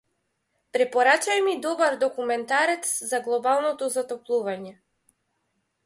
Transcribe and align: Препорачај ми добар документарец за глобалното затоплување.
Препорачај 0.77 1.43
ми 1.49 1.53
добар 1.65 1.97
документарец 2.05 2.91
за 3.13 3.21
глобалното 3.29 3.91
затоплување. 3.99 4.77